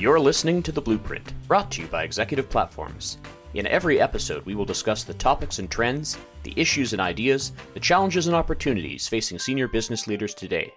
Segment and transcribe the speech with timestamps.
[0.00, 3.18] You're listening to The Blueprint, brought to you by Executive Platforms.
[3.52, 7.80] In every episode, we will discuss the topics and trends, the issues and ideas, the
[7.80, 10.72] challenges and opportunities facing senior business leaders today.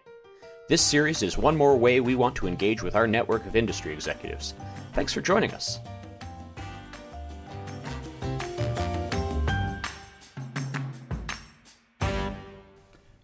[0.68, 3.94] This series is one more way we want to engage with our network of industry
[3.94, 4.56] executives.
[4.92, 5.80] Thanks for joining us.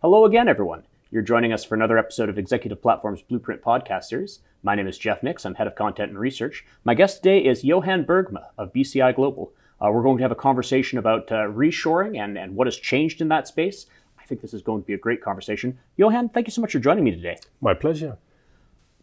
[0.02, 0.84] Hello again, everyone.
[1.12, 4.41] You're joining us for another episode of Executive Platform's Blueprint podcast series.
[4.62, 5.44] My name is Jeff Nix.
[5.44, 6.63] I'm head of content and research.
[6.84, 9.52] My guest today is Johan Beukema of BCI Global.
[9.82, 13.22] Uh, we're going to have a conversation about uh, reshoring and, and what has changed
[13.22, 13.88] in that space.
[14.20, 15.80] I think this is going to be a great conversation.
[15.98, 17.40] Johan, thank you so much for joining me today.
[17.60, 18.20] My pleasure.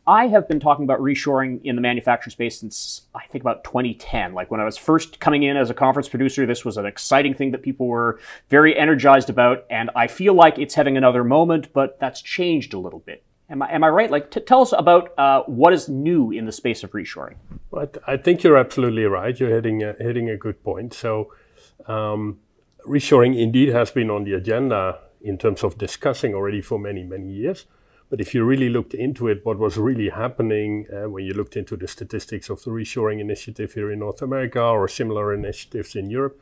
[0.07, 4.35] I have been talking about reshoring in the manufacturing space since I think about 2010.
[4.35, 7.35] Like when I was first coming in as a conference producer, this was an exciting
[7.35, 9.65] thing that people were very energized about.
[9.69, 13.25] And I feel like it's having another moment, but that's changed a little bit.
[13.51, 14.11] Am I, am I right?
[14.11, 17.37] Like, t- tell us about uh, what is new in the space of reshoring.
[17.71, 19.39] Well, I, I, think you're absolutely right.
[19.39, 20.95] You're hitting a, hitting a good point.
[20.95, 21.33] So,
[21.87, 22.41] um,
[22.85, 27.33] reshoring indeed has been on the agenda in terms of discussing already for many, many
[27.33, 27.67] years.
[28.09, 31.57] But if you really looked into it, what was really happening uh, when you looked
[31.57, 36.09] into the statistics of the reshoring initiative here in North America or similar initiatives in
[36.09, 36.41] Europe,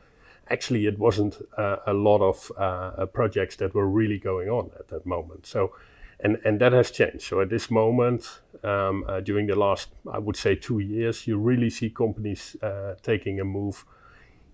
[0.49, 4.89] actually it wasn't uh, a lot of uh, projects that were really going on at
[4.89, 5.47] that moment.
[5.47, 5.73] So,
[6.19, 7.23] and and that has changed.
[7.23, 11.37] So at this moment, um, uh, during the last, I would say, two years, you
[11.37, 13.85] really see companies uh, taking a move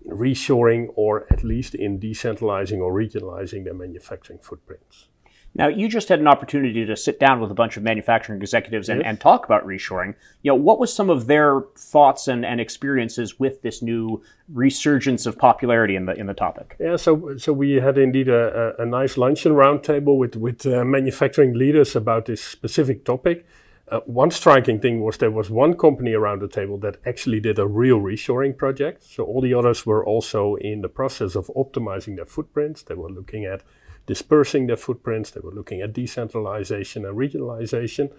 [0.04, 5.08] in reshoring or at least in decentralizing or regionalizing their manufacturing footprints.
[5.54, 8.88] Now, you just had an opportunity to sit down with a bunch of manufacturing executives
[8.88, 9.08] and, yes.
[9.08, 10.14] and talk about reshoring.
[10.42, 15.26] You know, what was some of their thoughts and, and experiences with this new resurgence
[15.26, 16.76] of popularity in the in the topic?
[16.80, 20.84] Yeah, so so we had indeed a, a, a nice luncheon roundtable with with uh,
[20.84, 23.44] manufacturing leaders about this specific topic.
[23.88, 27.58] Uh, one striking thing was there was one company around the table that actually did
[27.58, 29.04] a real reshoring project.
[29.04, 32.82] So all the others were also in the process of optimizing their footprints.
[32.82, 33.62] They were looking at
[34.06, 35.30] dispersing their footprints.
[35.30, 38.12] They were looking at decentralization and regionalization,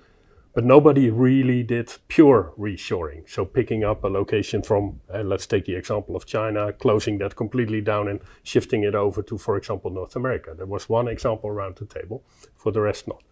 [0.53, 3.27] but nobody really did pure reshoring.
[3.27, 7.35] So picking up a location from, uh, let's take the example of China, closing that
[7.35, 10.53] completely down and shifting it over to, for example, North America.
[10.55, 12.23] There was one example around the table,
[12.55, 13.23] for the rest not.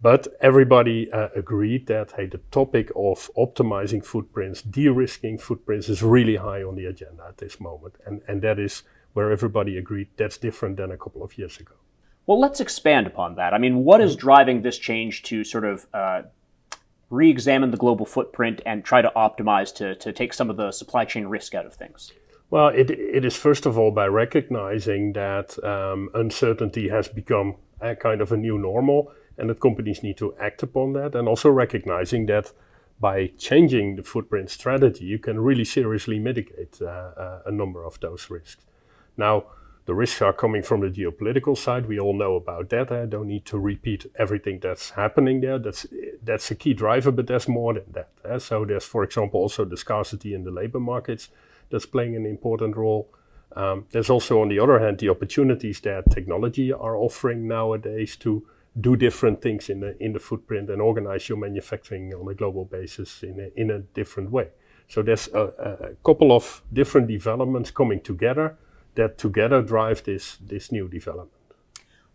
[0.00, 6.36] But everybody uh, agreed that hey, the topic of optimizing footprints, de-risking footprints, is really
[6.36, 8.82] high on the agenda at this moment, and and that is
[9.16, 11.72] where everybody agreed that's different than a couple of years ago.
[12.26, 13.54] Well, let's expand upon that.
[13.54, 16.22] I mean, what is driving this change to sort of uh,
[17.08, 20.70] re examine the global footprint and try to optimize to, to take some of the
[20.70, 22.12] supply chain risk out of things?
[22.50, 27.96] Well, it, it is first of all by recognizing that um, uncertainty has become a
[27.96, 31.48] kind of a new normal and that companies need to act upon that, and also
[31.48, 32.52] recognizing that
[33.00, 37.98] by changing the footprint strategy, you can really seriously mitigate uh, uh, a number of
[38.00, 38.66] those risks.
[39.16, 39.44] Now,
[39.86, 41.86] the risks are coming from the geopolitical side.
[41.86, 42.90] We all know about that.
[42.90, 45.60] I don't need to repeat everything that's happening there.
[45.60, 45.86] That's
[46.22, 48.10] that's a key driver, but there's more than that.
[48.24, 48.38] Eh?
[48.38, 51.28] So there's, for example, also the scarcity in the labor markets
[51.70, 53.08] that's playing an important role.
[53.54, 58.44] Um, there's also, on the other hand, the opportunities that technology are offering nowadays to
[58.78, 62.64] do different things in the in the footprint and organize your manufacturing on a global
[62.64, 64.48] basis in a, in a different way.
[64.88, 68.58] So there's a, a couple of different developments coming together
[68.96, 71.32] that together drive this, this new development.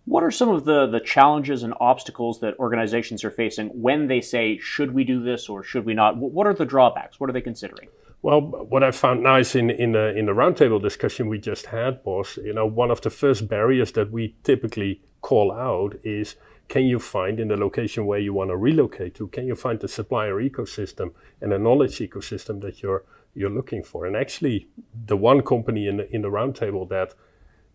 [0.06, 4.20] What are some of the, the challenges and obstacles that organizations are facing when they
[4.20, 6.18] say, should we do this or should we not?
[6.18, 7.20] What are the drawbacks?
[7.20, 7.88] What are they considering?
[8.24, 12.00] Well, what I found nice in, in, the, in the roundtable discussion we just had
[12.04, 16.36] was, you know, one of the first barriers that we typically call out is
[16.68, 19.80] can you find in the location where you want to relocate to, can you find
[19.82, 23.04] the supplier ecosystem and a knowledge ecosystem that you're
[23.34, 24.06] you're looking for.
[24.06, 24.68] And actually,
[25.06, 27.14] the one company in the, in the roundtable that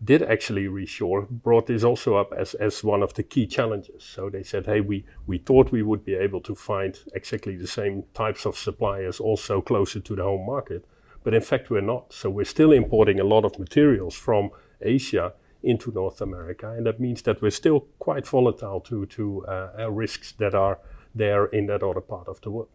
[0.03, 4.03] did actually reshore brought this also up as, as one of the key challenges.
[4.03, 7.67] So they said, hey, we, we thought we would be able to find exactly the
[7.67, 10.85] same types of suppliers also closer to the home market.
[11.23, 12.13] But in fact, we're not.
[12.13, 14.51] So we're still importing a lot of materials from
[14.81, 15.33] Asia
[15.63, 16.71] into North America.
[16.71, 20.79] And that means that we're still quite volatile to, to uh, risks that are
[21.15, 22.69] there in that other part of the world.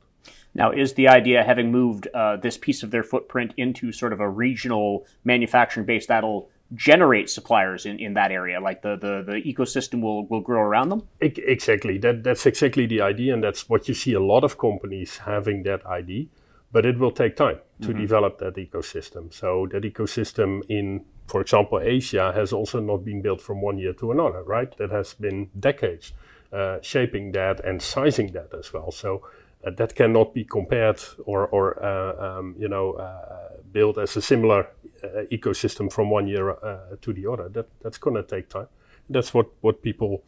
[0.55, 4.21] Now, is the idea having moved uh, this piece of their footprint into sort of
[4.21, 8.61] a regional manufacturing base that'll generate suppliers in, in that area?
[8.61, 11.09] Like the, the, the ecosystem will, will grow around them?
[11.21, 11.99] Exactly.
[11.99, 13.33] That, that's exactly the idea.
[13.33, 16.27] And that's what you see a lot of companies having that idea.
[16.71, 18.01] But it will take time to mm-hmm.
[18.01, 19.33] develop that ecosystem.
[19.33, 23.93] So, that ecosystem in, for example, Asia has also not been built from one year
[23.95, 24.75] to another, right?
[24.79, 26.15] That has been decades
[26.51, 28.91] uh, shaping that and sizing that as well.
[28.91, 29.23] So,
[29.71, 34.69] that cannot be compared or, or uh, um, you know, uh, built as a similar
[35.05, 37.49] uh, ecosystem from one year uh, to the other.
[37.49, 38.69] That that's going to take time.
[39.09, 40.25] That's what what people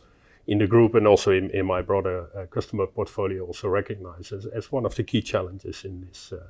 [0.47, 4.47] in the group and also in, in my broader uh, customer portfolio also recognize as,
[4.47, 6.33] as one of the key challenges in this.
[6.33, 6.49] Uh,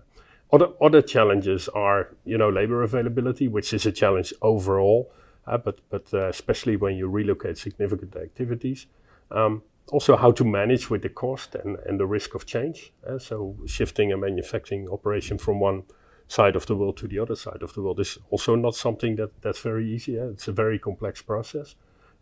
[0.52, 5.10] other other challenges are you know labor availability, which is a challenge overall,
[5.46, 8.86] but but especially when you relocate significant activities.
[9.30, 12.92] Um, also how to manage with the cost and, and the risk of change.
[13.06, 15.84] Uh, so shifting a manufacturing operation from one
[16.26, 19.16] side of the world to the other side of the world is also not something
[19.16, 20.18] that, that's very easy.
[20.18, 21.76] Uh, it's a very complex process.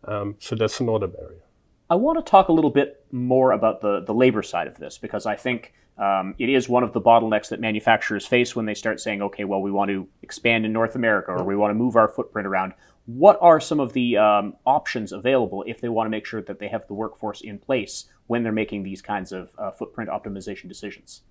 [0.05, 1.43] Um, so that's another barrier.
[1.89, 4.97] I want to talk a little bit more about the, the labor side of this
[4.97, 8.73] because I think um, it is one of the bottlenecks that manufacturers face when they
[8.73, 11.75] start saying, okay, well, we want to expand in North America or we want to
[11.75, 12.73] move our footprint around
[13.05, 16.59] what are some of the um, options available if they want to make sure that
[16.59, 20.69] they have the workforce in place when they're making these kinds of uh, footprint optimization
[20.69, 21.21] decisions?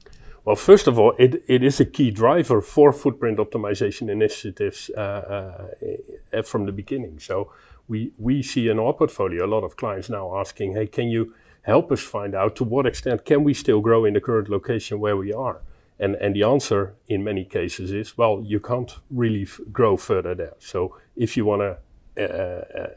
[0.45, 5.69] Well, first of all, it, it is a key driver for footprint optimization initiatives uh,
[6.33, 7.21] uh, from the beginning.
[7.21, 7.53] So
[7.89, 11.35] we, we see in our portfolio a lot of clients now asking, hey, can you
[11.63, 14.99] help us find out to what extent can we still grow in the current location
[14.99, 15.63] where we are?
[15.99, 20.35] And, and the answer in many cases is, well, you can't really f- grow further
[20.35, 20.55] there.
[20.59, 21.79] So if you want to
[22.19, 22.89] uh, uh,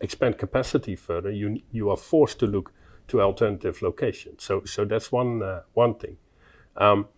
[0.00, 2.72] expand capacity further, you, you are forced to look
[3.08, 4.44] to alternative locations.
[4.44, 6.18] So, so that's one, uh, one thing.
[6.76, 7.08] Um,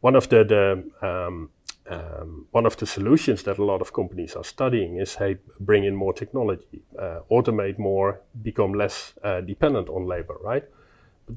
[0.00, 1.50] one of the, the um,
[1.88, 5.84] um, one of the solutions that a lot of companies are studying is hey bring
[5.84, 10.64] in more technology uh, automate more become less uh, dependent on labor right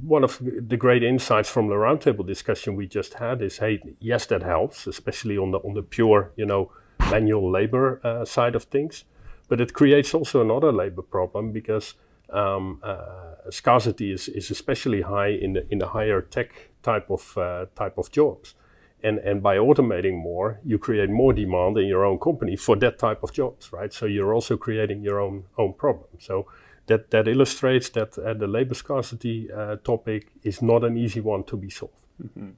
[0.01, 4.25] one of the great insights from the roundtable discussion we just had is, hey, yes,
[4.27, 6.71] that helps, especially on the on the pure, you know,
[7.11, 9.05] manual labor uh, side of things,
[9.47, 11.95] but it creates also another labor problem because
[12.31, 17.37] um, uh, scarcity is, is especially high in the in the higher tech type of
[17.37, 18.53] uh, type of jobs,
[19.01, 22.99] and and by automating more, you create more demand in your own company for that
[22.99, 23.91] type of jobs, right?
[23.91, 26.09] So you're also creating your own own problem.
[26.19, 26.45] So
[26.89, 31.43] that, that illustrates that uh, the labor scarcity uh, topic is not an easy one
[31.45, 31.93] to be solved.
[32.21, 32.49] Mm-hmm.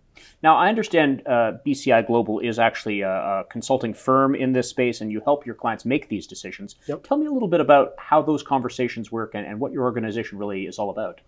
[0.42, 5.02] Now, I understand uh, BCI Global is actually a, a, consulting firm in this space,
[5.02, 6.76] and you help your clients make these decisions.
[6.88, 7.04] Yep.
[7.04, 10.40] Tell me a little bit about how those conversations work and, and what your organization
[10.40, 11.22] really is all about.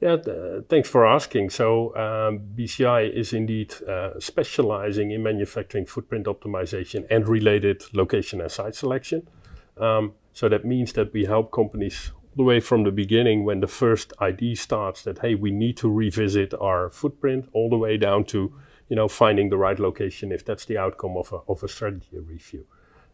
[0.00, 1.50] Yeah, th- thanks for asking.
[1.50, 8.50] So, um, BCI is indeed uh, specializing in manufacturing footprint optimization and related location and
[8.50, 9.28] site selection.
[9.76, 13.66] Um, so, that means that we help companies the way from the beginning when the
[13.66, 18.24] first ID starts that hey we need to revisit our footprint all the way down
[18.24, 18.54] to
[18.88, 22.18] you know finding the right location if that's the outcome of a, of a strategy
[22.18, 22.66] review.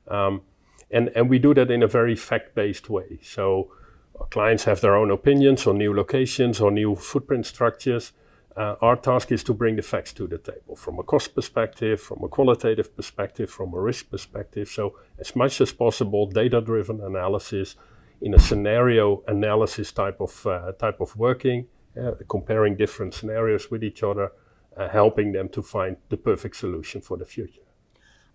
[0.09, 0.43] Um,
[0.91, 3.19] and and we do that in a very fact-based way.
[3.23, 3.71] So
[4.19, 8.13] our clients have their own opinions on new locations or new footprint structures.
[8.57, 12.01] Uh, our task is to bring the facts to the table from a cost perspective,
[12.01, 14.69] from a qualitative perspective, from a risk perspective.
[14.69, 17.77] So, as much as possible, data driven analysis
[18.21, 21.67] in a scenario analysis type of uh, type of working,
[22.01, 24.33] uh, comparing different scenarios with each other,
[24.77, 27.63] uh, helping them to find the perfect solution for the future.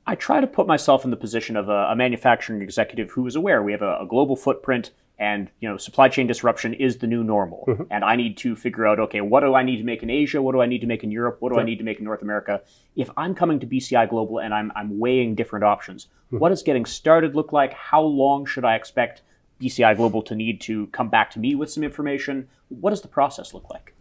[0.08, 3.36] I try to put myself in the position of a, a manufacturing executive who is
[3.36, 7.08] aware we have a, a, global footprint and you know supply chain disruption is the
[7.08, 7.84] new normal mm-hmm.
[7.92, 10.42] and i need to figure out okay what do i need to make in asia
[10.42, 11.62] what do i need to make in europe what do yeah.
[11.62, 12.62] i need to make in north america
[12.96, 16.40] if i'm coming to bci global and i'm, I'm weighing different options mm-hmm.
[16.40, 19.22] what does getting started look like how long should i expect
[19.62, 22.48] BCI Global to need to come back to me with some information?
[22.70, 23.94] What does the process look like?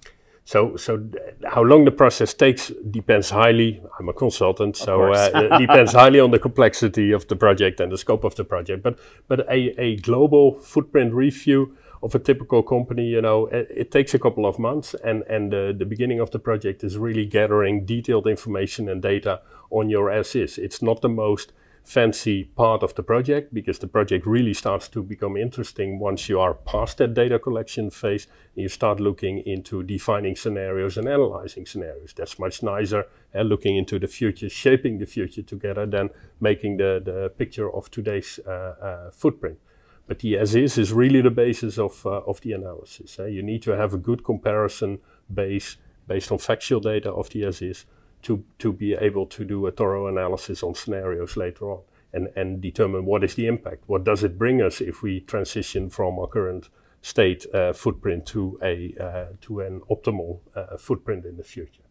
[0.44, 1.06] So, so
[1.46, 3.80] how long the process takes depends highly.
[3.98, 7.92] I'm a consultant, so uh, it depends highly on the complexity of the project and
[7.92, 8.82] the scope of the project.
[8.82, 8.98] But,
[9.28, 14.14] but a, a global footprint review of a typical company, you know, it, it takes
[14.14, 17.84] a couple of months, and and the, the beginning of the project is really gathering
[17.84, 20.58] detailed information and data on your as is.
[20.58, 21.52] It's not the most
[21.84, 26.38] fancy part of the project because the project really starts to become interesting once you
[26.38, 31.66] are past that data collection phase and you start looking into defining scenarios and analyzing
[31.66, 32.12] scenarios.
[32.12, 36.10] That's much nicer and uh, looking into the future, shaping the future together than
[36.40, 39.58] making the, the picture of today's uh, uh, footprint.
[40.06, 43.18] But the as is is really the basis of, uh, of the analysis.
[43.18, 43.26] Eh?
[43.28, 44.98] You need to have a good comparison
[45.32, 47.86] base based on factual data of the as is
[48.22, 51.80] to, to be able to do a thorough analysis on scenarios later on
[52.12, 53.84] and, and determine what is the impact.
[53.86, 56.68] What does it bring us if we transition from our current
[57.02, 61.82] state uh, footprint to, a, uh, to an optimal uh, footprint in the future?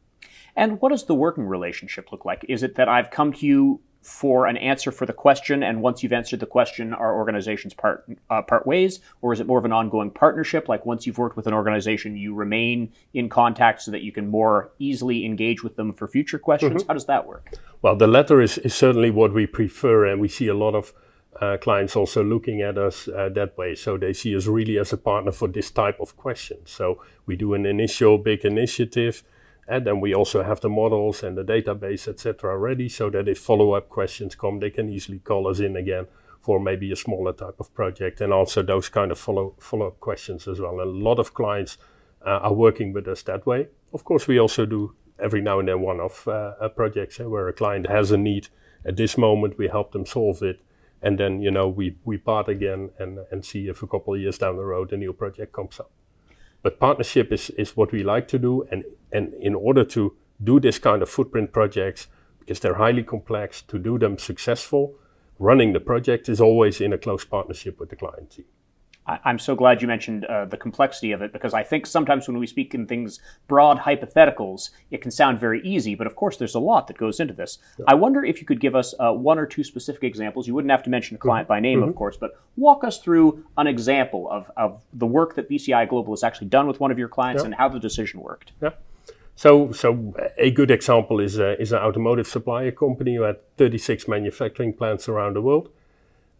[0.55, 2.45] And what does the working relationship look like?
[2.49, 6.01] Is it that I've come to you for an answer for the question, and once
[6.01, 9.65] you've answered the question, our organizations part uh, part ways, or is it more of
[9.65, 10.69] an ongoing partnership?
[10.69, 14.29] Like once you've worked with an organization, you remain in contact so that you can
[14.29, 16.81] more easily engage with them for future questions.
[16.81, 16.87] Mm-hmm.
[16.87, 17.51] How does that work?
[17.81, 20.93] Well, the latter is, is certainly what we prefer, and we see a lot of
[21.39, 23.75] uh, clients also looking at us uh, that way.
[23.75, 26.59] So they see us really as a partner for this type of question.
[26.65, 29.23] So we do an initial big initiative,
[29.69, 33.37] and then we also have the models and the database, etc., ready, so that if
[33.37, 36.07] follow-up questions come, they can easily call us in again
[36.41, 40.47] for maybe a smaller type of project, and also those kind of follow follow-up questions
[40.47, 40.81] as well.
[40.81, 41.77] A lot of clients
[42.25, 43.67] uh, are working with us that way.
[43.93, 47.87] Of course, we also do every now and then one-off uh, projects where a client
[47.87, 48.47] has a need.
[48.83, 50.61] At this moment, we help them solve it
[51.01, 54.19] and then you know we we part again and and see if a couple of
[54.19, 55.91] years down the road a new project comes up.
[56.61, 60.59] But partnership is is what we like to do, and and in order to do
[60.59, 62.07] this kind of footprint projects,
[62.39, 64.95] because they're highly complex, to do them successful,
[65.37, 68.45] running the project is always in a close partnership with the client team.
[69.23, 72.37] I'm so glad you mentioned uh, the complexity of it because I think sometimes when
[72.37, 76.55] we speak in things broad hypotheticals, it can sound very easy, but of course there's
[76.55, 77.59] a lot that goes into this.
[77.77, 77.85] Yeah.
[77.87, 80.47] I wonder if you could give us uh, one or two specific examples.
[80.47, 81.53] You wouldn't have to mention a client mm-hmm.
[81.53, 81.89] by name, mm-hmm.
[81.89, 86.13] of course, but walk us through an example of, of the work that BCI Global
[86.13, 87.45] has actually done with one of your clients yeah.
[87.45, 88.51] and how the decision worked.
[88.61, 88.71] Yeah.
[89.35, 94.05] So, so a good example is a, is an automotive supplier company who had 36
[94.07, 95.69] manufacturing plants around the world.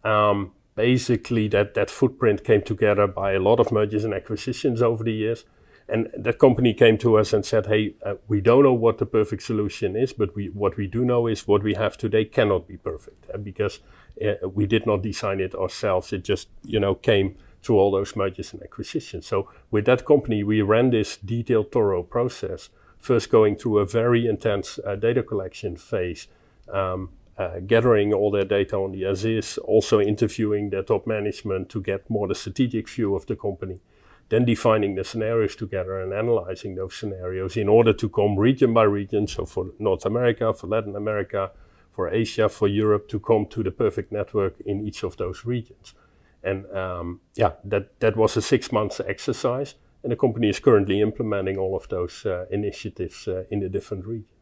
[0.04, 5.04] Um, basically that, that footprint came together by a lot of mergers and acquisitions over
[5.04, 5.44] the years.
[5.86, 9.04] And that company came to us and said, hey, uh, we don't know what the
[9.04, 12.66] perfect solution is, but we, what we do know is what we have today cannot
[12.66, 13.80] be perfect uh, because
[14.24, 16.14] uh, we did not design it ourselves.
[16.14, 19.26] It just, you know, came through all those mergers and acquisitions.
[19.26, 24.26] So with that company, we ran this detailed, thorough process, first going through a very
[24.26, 26.28] intense uh, data collection phase,
[26.72, 27.10] um,
[27.40, 31.80] uh, gathering all their data on the as is, also interviewing their top management to
[31.80, 33.80] get more the strategic view of the company,
[34.28, 38.82] then defining the scenarios together and analyzing those scenarios in order to come region by
[38.82, 39.26] region.
[39.26, 41.50] So for North America, for Latin America,
[41.90, 45.94] for Asia, for Europe, to come to the perfect network in each of those regions.
[46.42, 49.76] And um, yeah, that, that was a six months exercise.
[50.02, 54.04] And the company is currently implementing all of those uh, initiatives uh, in the different
[54.04, 54.39] regions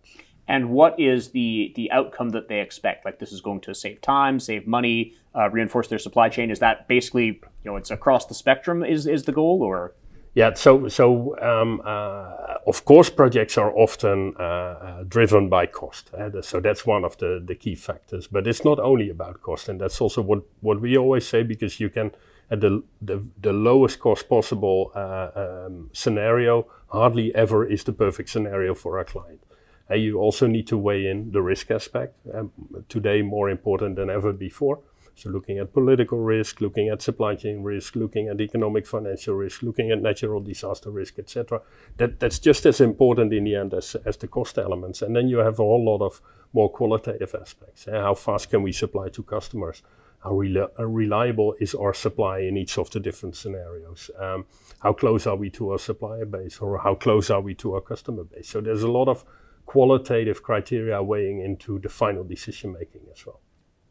[0.48, 3.04] and what is the the outcome that they expect?
[3.04, 6.50] Like this is going to save time save money uh, reinforce their supply chain.
[6.50, 9.94] Is that basically you know it's across the spectrum is is the goal or?
[10.34, 16.12] Yeah so so um, uh, of course projects are often uh, uh driven by cost
[16.14, 18.26] uh, so that's one of the the key factors.
[18.26, 21.80] But it's not only about cost and that's also what what we always say because
[21.80, 22.12] you can
[22.50, 28.30] at the the, the lowest cost possible uh, um, scenario hardly ever is the perfect
[28.30, 29.40] scenario for our client
[29.88, 32.52] and you also need to weigh in the risk aspect, um,
[32.88, 34.80] today more important than ever before.
[35.18, 39.64] So looking at political risk, looking at supply chain risk, looking at economic financial risk,
[39.64, 41.60] looking at natural disaster risk, etc.
[41.96, 45.02] That that's just as important in the end as, as the cost elements.
[45.02, 46.20] And then you have a whole lot of
[46.52, 47.88] more qualitative aspects.
[47.88, 49.82] Uh, how fast can we supply to customers?
[50.22, 54.12] How rel- reliable is our supply in each of the different scenarios?
[54.20, 54.46] Um,
[54.80, 57.80] how close are we to our supplier base, or how close are we to our
[57.80, 58.48] customer base?
[58.48, 59.24] So there's a lot of
[59.68, 63.40] qualitative criteria weighing into the final decision making as well.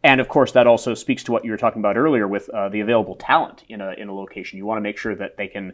[0.03, 2.67] And of course, that also speaks to what you were talking about earlier with uh,
[2.69, 4.57] the available talent in a in a location.
[4.57, 5.73] You want to make sure that they can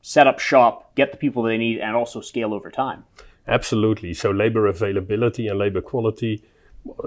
[0.00, 3.04] set up shop, get the people they need, and also scale over time.
[3.46, 4.14] Absolutely.
[4.14, 6.42] So labor availability and labor quality,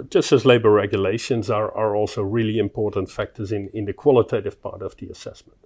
[0.10, 4.82] just as labor regulations, are, are also really important factors in, in the qualitative part
[4.84, 5.62] of the assessment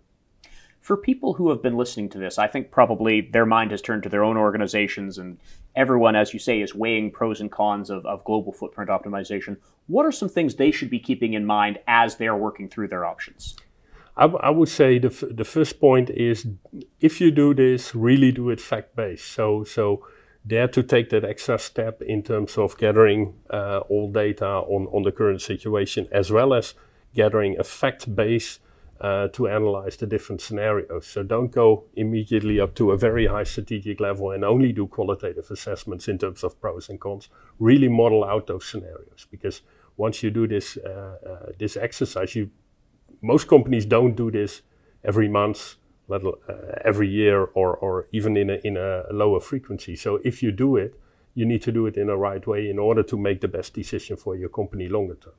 [0.85, 4.03] for people who have been listening to this, I think probably their mind has turned
[4.03, 5.39] to their own organizations, and
[5.75, 9.57] everyone, as you say, is weighing pros and cons of, of global footprint optimization.
[9.87, 13.03] What are some things they should be keeping in mind as they're working through their
[13.03, 13.55] options?
[14.15, 16.45] I, I would say the, f- the first point is
[16.99, 19.25] if you do this, really do it fact based.
[19.31, 20.05] So, so
[20.45, 25.01] dare to take that extra step in terms of gathering uh, all data on, on
[25.01, 26.75] the current situation, as well as
[27.15, 28.59] gathering a fact based
[29.01, 31.05] uh, to analyze the different scenarios.
[31.07, 35.51] So don't go immediately up to a very high strategic level and only do qualitative
[35.51, 37.29] assessments in terms of pros and cons.
[37.59, 39.61] Really model out those scenarios because
[39.97, 42.51] once you do this uh, uh, this exercise, you
[43.21, 44.61] most companies don't do this
[45.03, 45.75] every month,
[46.07, 46.31] let, uh,
[46.83, 49.95] every year, or or even in a, in a lower frequency.
[49.95, 50.99] So if you do it,
[51.33, 53.73] you need to do it in a right way in order to make the best
[53.73, 55.33] decision for your company longer term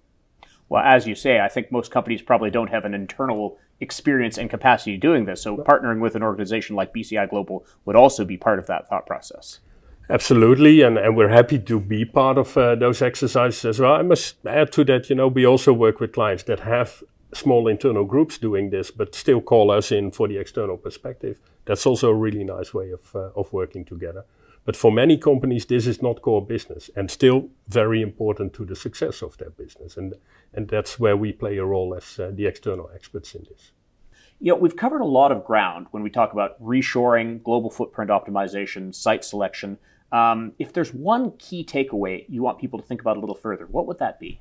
[0.68, 4.50] well, as you say, I think most companies probably don't have an internal experience and
[4.50, 5.42] capacity doing this.
[5.42, 9.06] So partnering with an organization like BCI Global would also be part of that thought
[9.06, 9.60] process.
[10.08, 13.94] Absolutely, and, and we're happy to be part of uh, those exercises as well.
[13.94, 17.02] I must add to that, you know, we also work with clients that have
[17.34, 21.40] small internal groups doing this, but still call us in for the external perspective.
[21.64, 24.24] That's also a really nice way of, uh, of working together.
[24.66, 28.74] But for many companies, this is not core business and still very important to the
[28.74, 29.96] success of their business.
[29.96, 30.14] And,
[30.52, 33.70] and that's where we play a role as uh, the external experts in this.
[34.40, 38.10] You know, we've covered a lot of ground when we talk about reshoring, global footprint
[38.10, 39.78] optimization, site selection.
[40.10, 43.66] Um, if there's one key takeaway you want people to think about a little further,
[43.66, 44.40] what would that be?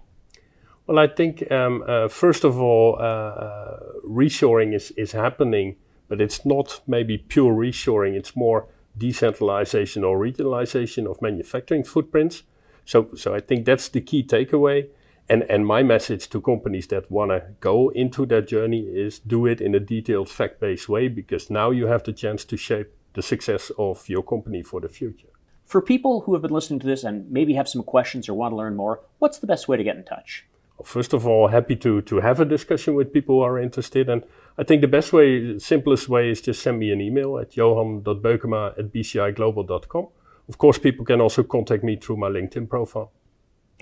[0.88, 5.76] Well, I think um, uh, first of all, uh, uh, reshoring is, is happening,
[6.08, 8.16] but it's not maybe pure reshoring.
[8.16, 8.68] It's more
[8.98, 12.44] decentralization or regionalization of manufacturing footprints.
[12.86, 14.88] So, so I think that's the key takeaway.
[15.28, 19.48] And, and my message to companies that want to go into that journey is do
[19.48, 22.92] it in a detailed, fact based way because now you have the chance to shape
[23.14, 25.30] the success of your company for the future.
[25.66, 28.52] For people who have been listening to this and maybe have some questions or want
[28.52, 30.46] to learn more, what's the best way to get in touch?
[30.84, 34.10] First of all, happy to, to have a discussion with people who are interested.
[34.10, 34.24] And
[34.58, 38.78] I think the best way, simplest way is just send me an email at johan.beukema
[38.78, 40.08] at bciglobal.com.
[40.48, 43.12] Of course, people can also contact me through my LinkedIn profile.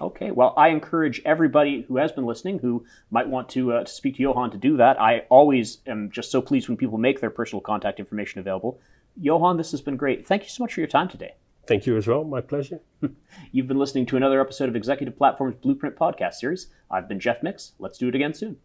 [0.01, 3.91] Okay, well, I encourage everybody who has been listening who might want to, uh, to
[3.91, 5.00] speak to Johan to do that.
[5.00, 8.79] I always am just so pleased when people make their personal contact information available.
[9.19, 10.25] Johan, this has been great.
[10.25, 11.35] Thank you so much for your time today.
[11.65, 12.24] Thank you as well.
[12.24, 12.82] My pleasure.
[13.51, 16.67] You've been listening to another episode of Executive Platform's Blueprint podcast series.
[16.91, 17.74] I've been Jeff Mix.
[17.79, 18.58] Let's do it again soon.